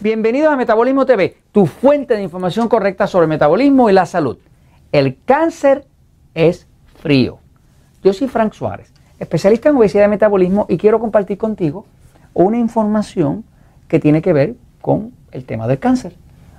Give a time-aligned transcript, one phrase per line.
[0.00, 4.36] Bienvenidos a Metabolismo TV, tu fuente de información correcta sobre el metabolismo y la salud.
[4.92, 5.86] El cáncer
[6.34, 6.68] es
[7.00, 7.38] frío.
[8.04, 11.86] Yo soy Frank Suárez, especialista en obesidad y metabolismo y quiero compartir contigo
[12.34, 13.44] una información
[13.88, 16.14] que tiene que ver con el tema del cáncer.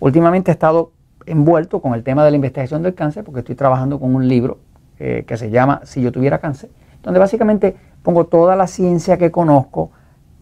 [0.00, 0.90] Últimamente he estado
[1.24, 4.58] envuelto con el tema de la investigación del cáncer porque estoy trabajando con un libro
[4.98, 6.68] eh, que se llama Si yo tuviera cáncer,
[7.04, 9.92] donde básicamente pongo toda la ciencia que conozco,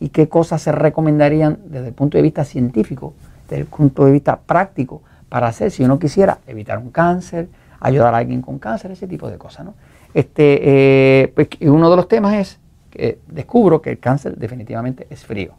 [0.01, 3.15] y qué cosas se recomendarían desde el punto de vista científico,
[3.49, 7.49] desde el punto de vista práctico, para hacer si uno quisiera evitar un cáncer,
[7.81, 9.67] ayudar a alguien con cáncer, ese tipo de cosas.
[9.67, 9.75] ¿no?
[10.15, 12.59] Este, eh, pues, uno de los temas es
[12.91, 15.53] que descubro que el cáncer definitivamente es frío.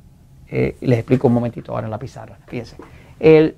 [0.47, 2.37] Eh, les explico un momentito ahora en la pizarra.
[2.47, 2.75] Fíjense.
[3.19, 3.55] El,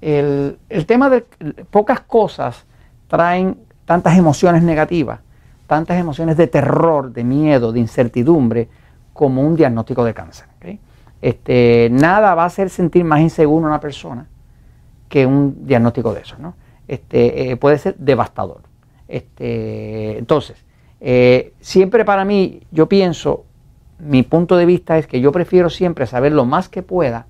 [0.00, 1.22] el, el tema de
[1.70, 2.64] pocas cosas
[3.08, 5.20] traen tantas emociones negativas,
[5.66, 8.68] tantas emociones de terror, de miedo, de incertidumbre,
[9.16, 10.46] como un diagnóstico de cáncer.
[11.22, 14.28] Este, nada va a hacer sentir más inseguro a una persona
[15.08, 16.36] que un diagnóstico de eso.
[16.38, 16.54] ¿no?
[16.86, 18.60] Este, eh, puede ser devastador.
[19.08, 20.62] Este, entonces,
[21.00, 23.44] eh, siempre para mí, yo pienso,
[23.98, 27.26] mi punto de vista es que yo prefiero siempre saber lo más que pueda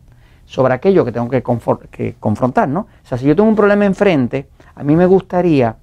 [0.46, 1.42] sobre aquello que tengo que,
[1.90, 2.68] que confrontar.
[2.68, 2.80] ¿no?
[2.80, 5.76] O sea, si yo tengo un problema enfrente, a mí me gustaría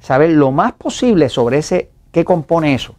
[0.00, 2.96] saber lo más posible sobre ese, qué compone eso.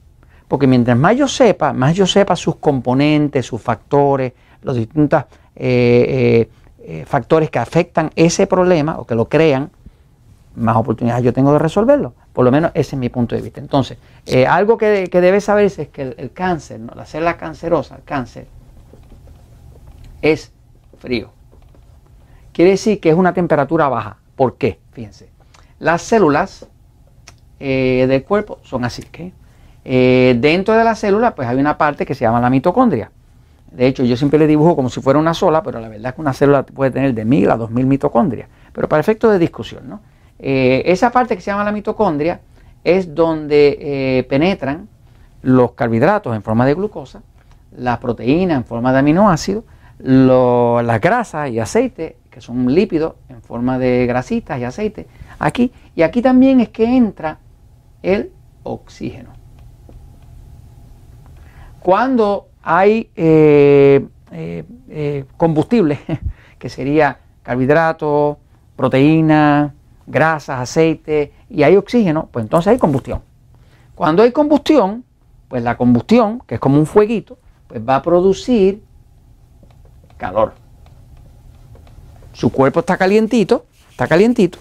[0.48, 5.24] Porque mientras más yo sepa, más yo sepa sus componentes, sus factores, los distintos
[5.56, 9.72] eh, eh, eh, factores que afectan ese problema o que lo crean,
[10.56, 12.14] más oportunidades yo tengo de resolverlo.
[12.32, 13.60] Por lo menos ese es mi punto de vista.
[13.60, 13.98] Entonces,
[14.48, 18.48] algo que, que debes saber es que el, cáncer, la célula cancerosa, el cáncer,
[20.22, 20.52] es
[21.00, 21.32] frío.
[22.54, 24.18] Quiere decir que es una temperatura baja.
[24.36, 24.80] ¿Por qué?
[24.92, 25.30] Fíjense.
[25.80, 26.68] Las células
[27.60, 29.04] del cuerpo son así.
[29.08, 29.34] ¿okay?
[29.88, 33.12] Eh, dentro de la célula, pues hay una parte que se llama la mitocondria.
[33.72, 36.16] De hecho, yo siempre le dibujo como si fuera una sola, pero la verdad es
[36.16, 38.50] que una célula puede tener de mil a dos mil mitocondrias.
[38.74, 40.00] Pero para efectos de discusión, ¿no?
[40.40, 42.42] Eh, esa parte que se llama la mitocondria
[42.84, 44.88] es donde eh, penetran
[45.44, 47.22] los carbohidratos en forma de glucosa,
[47.78, 49.64] las proteínas en forma de aminoácidos,
[50.00, 55.08] las grasas y aceite, que son lípidos en forma de grasitas y aceite,
[55.40, 55.72] aquí.
[55.96, 57.38] Y aquí también es que entra
[58.02, 58.32] el
[58.64, 59.35] oxígeno.
[61.86, 66.00] Cuando hay eh, eh, eh, combustible,
[66.58, 68.38] que sería carbohidratos,
[68.76, 69.72] proteínas,
[70.08, 73.22] grasas, aceite, y hay oxígeno, pues entonces hay combustión.
[73.94, 75.04] Cuando hay combustión,
[75.48, 77.38] pues la combustión, que es como un fueguito,
[77.68, 78.82] pues va a producir
[80.18, 80.54] calor.
[82.34, 84.58] Su cuerpo está calientito, está calientito,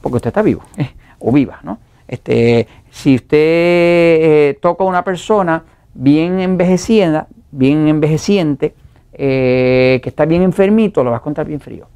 [0.00, 0.62] porque usted está vivo
[1.18, 1.80] o viva, ¿no?
[2.08, 5.62] Este, si usted toca a una persona
[5.96, 8.74] bien envejecida, bien envejeciente,
[9.12, 11.88] eh, que está bien enfermito, lo va a encontrar bien frío.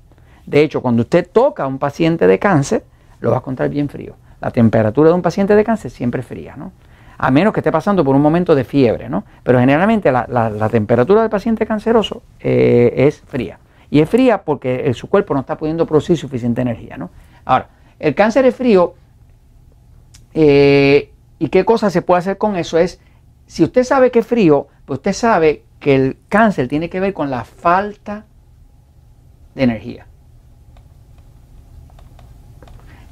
[0.46, 2.82] De hecho, cuando usted toca a un paciente de cáncer,
[3.20, 4.14] lo va a encontrar bien frío.
[4.40, 6.72] La temperatura de un paciente de cáncer siempre es fría, ¿no?
[7.18, 9.24] A menos que esté pasando por un momento de fiebre, ¿no?
[9.42, 13.58] Pero generalmente la, temperatura del paciente canceroso eh, es fría.
[13.90, 17.10] Y es fría porque su cuerpo no está pudiendo producir suficiente energía, ¿no?
[17.44, 17.68] Ahora,
[17.98, 18.94] el cáncer es frío.
[20.32, 22.78] Eh, ¿Y qué cosa se puede hacer con eso?
[22.78, 23.00] Es
[23.50, 27.12] si usted sabe que es frío, pues usted sabe que el cáncer tiene que ver
[27.12, 28.24] con la falta
[29.56, 30.06] de energía.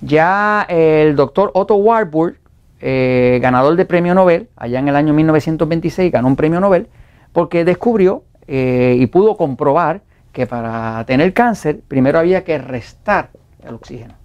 [0.00, 2.38] Ya el doctor Otto Warburg,
[2.80, 6.86] eh, ganador de premio Nobel, allá en el año 1926, ganó un premio Nobel
[7.32, 13.30] porque descubrió eh, y pudo comprobar que para tener cáncer primero había que restar
[13.64, 14.17] el oxígeno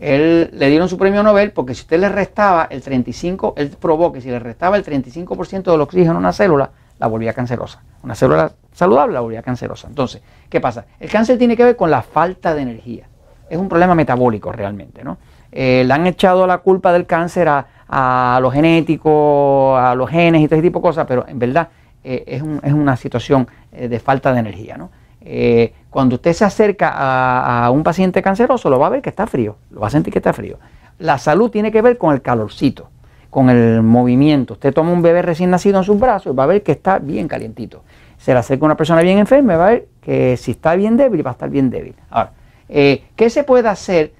[0.00, 4.12] él le dieron su premio Nobel porque si usted le restaba el 35, él probó
[4.12, 7.82] que si le restaba el 35% del oxígeno a una célula, la volvía cancerosa.
[8.02, 9.88] Una célula saludable la volvía cancerosa.
[9.88, 10.86] Entonces, ¿qué pasa?
[10.98, 13.06] El cáncer tiene que ver con la falta de energía.
[13.48, 15.18] Es un problema metabólico realmente, ¿no?
[15.52, 20.42] Eh, le han echado la culpa del cáncer a, a lo genético, a los genes
[20.42, 21.68] y todo ese tipo de cosas, pero en verdad
[22.02, 24.90] eh, es, una situación eh, de falta de energía, ¿no?
[25.20, 29.26] Eh, cuando usted se acerca a, un paciente canceroso, lo va a ver que está
[29.26, 30.58] frío, lo va a sentir que está frío.
[30.98, 32.88] La salud tiene que ver con el calorcito,
[33.28, 34.54] con el movimiento.
[34.54, 36.98] Usted toma un bebé recién nacido en sus brazos y va a ver que está
[36.98, 37.82] bien calientito.
[38.18, 40.74] Se le acerca a una persona bien enferma y va a ver que si está
[40.76, 41.94] bien débil, va a estar bien débil.
[42.10, 42.32] Ahora,
[42.68, 44.12] eh, ¿qué se puede hacer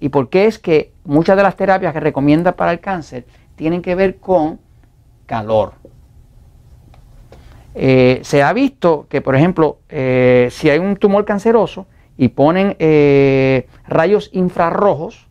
[0.00, 3.24] y por qué es que muchas de las terapias que recomienda para el cáncer
[3.56, 4.58] tienen que ver con
[5.26, 5.74] calor?
[7.74, 11.86] Eh, se ha visto que, por ejemplo, eh, si hay un tumor canceroso
[12.16, 15.26] y ponen eh, rayos infrarrojos,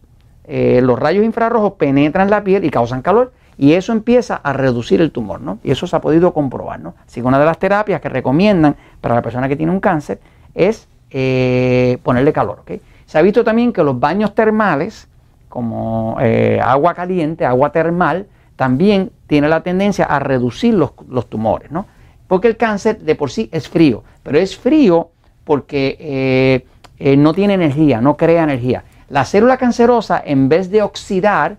[0.46, 5.12] los rayos infrarrojos penetran la piel y causan calor y eso empieza a reducir el
[5.12, 5.58] tumor, ¿no?
[5.64, 6.96] Y eso se ha podido comprobar, ¿no?
[7.08, 10.20] Así que una de las terapias que recomiendan para la persona que tiene un cáncer
[10.54, 12.72] es ponerle calor, ¿ok?
[13.06, 15.08] Se ha visto también que los baños termales,
[15.48, 16.18] como
[16.62, 20.94] agua caliente, agua termal, también tiene la tendencia a reducir los,
[21.30, 21.86] tumores, ¿no?
[22.28, 25.10] Porque el cáncer de por sí es frío, pero es frío
[25.44, 26.66] porque
[27.00, 28.84] eh, no tiene energía, no crea energía.
[29.10, 31.58] La célula cancerosa, en vez de oxidar,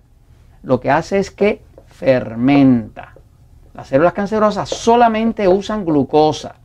[0.62, 3.14] lo que hace es que fermenta.
[3.74, 6.56] Las células cancerosas solamente usan glucosa,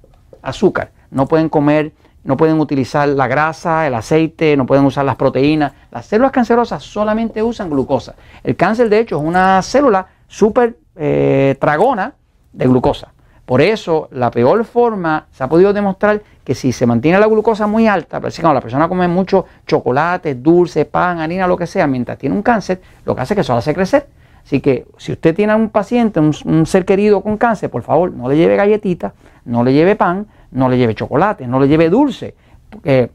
[0.42, 0.92] azúcar.
[1.12, 1.92] No pueden comer,
[2.24, 5.74] no pueden utilizar la grasa, el aceite, no pueden usar las proteínas.
[5.92, 8.16] Las células cancerosas solamente usan glucosa.
[8.44, 12.14] El cáncer, de hecho, es una célula súper eh, tragona
[12.54, 13.14] de glucosa.
[13.50, 17.66] Por eso, la peor forma, se ha podido demostrar que si se mantiene la glucosa
[17.66, 21.88] muy alta, pero si la persona come mucho chocolate, dulce, pan, harina, lo que sea,
[21.88, 24.06] mientras tiene un cáncer, lo que hace es que eso hace crecer.
[24.46, 28.12] Así que si usted tiene a un paciente, un, ser querido con cáncer, por favor,
[28.12, 29.14] no le lleve galletitas,
[29.46, 32.36] no le lleve pan, no le lleve chocolate, no le lleve dulce.
[32.70, 33.10] Porque,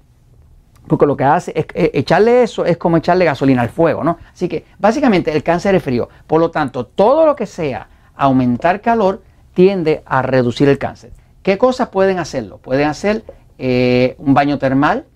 [0.88, 4.18] porque lo que hace es echarle eso es como echarle gasolina al fuego, ¿no?
[4.32, 6.08] Así que básicamente el cáncer es frío.
[6.26, 7.86] Por lo tanto, todo lo que sea
[8.16, 9.22] aumentar calor,
[9.54, 11.12] tiende a reducir el cáncer.
[11.42, 12.58] ¿Qué cosas pueden hacerlo?
[12.58, 13.24] Pueden hacer
[13.58, 15.06] eh, un baño termal,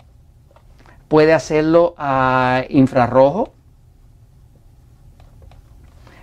[1.07, 3.53] puede hacerlo a infrarrojo,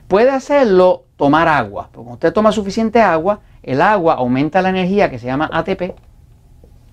[0.08, 1.90] puede hacerlo tomar agua.
[1.92, 5.94] Porque cuando usted toma suficiente agua, el agua aumenta la energía que se llama ATP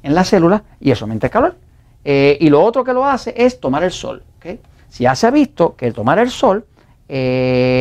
[0.01, 1.55] en la célula y eso aumenta el calor.
[2.03, 4.23] Eh, y lo otro que lo hace es tomar el sol.
[4.89, 6.65] Si ya se ha visto que tomar el sol
[7.07, 7.72] eh,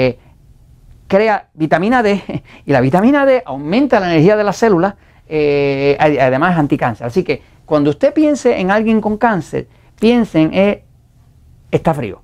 [1.13, 4.95] crea vitamina D y la vitamina D aumenta la energía de las células,
[5.29, 7.07] eh, además es anticáncer.
[7.07, 9.69] Así que cuando usted piense en alguien con cáncer,
[10.01, 10.85] piensen, eh,
[11.71, 12.23] está frío,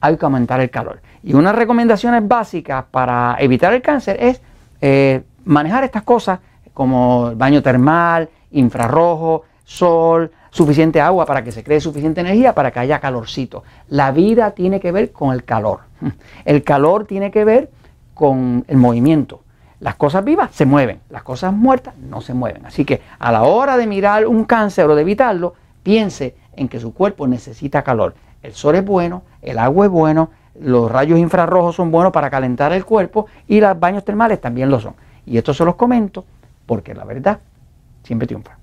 [0.00, 1.02] hay que aumentar el calor.
[1.22, 4.40] Y unas recomendaciones básicas para evitar el cáncer es
[4.80, 6.40] eh, manejar estas cosas
[6.72, 12.80] como baño termal, infrarrojo, sol, suficiente agua para que se cree suficiente energía para que
[12.80, 13.62] haya calorcito.
[13.88, 15.80] La vida tiene que ver con el calor.
[16.46, 17.70] El calor tiene que ver
[18.14, 19.42] con el movimiento.
[19.80, 22.64] Las cosas vivas se mueven, las cosas muertas no se mueven.
[22.66, 26.78] Así que a la hora de mirar un cáncer o de evitarlo, piense en que
[26.78, 28.14] su cuerpo necesita calor.
[28.42, 30.30] El sol es bueno, el agua es bueno,
[30.60, 34.80] los rayos infrarrojos son buenos para calentar el cuerpo y los baños termales también lo
[34.80, 34.94] son.
[35.26, 36.24] Y esto se los comento
[36.66, 37.40] porque la verdad
[38.02, 38.61] siempre triunfa.